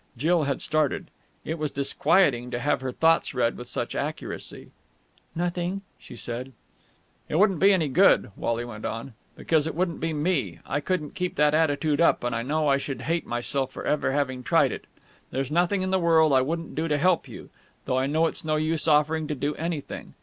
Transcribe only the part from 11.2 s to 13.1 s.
that attitude up, and I know I should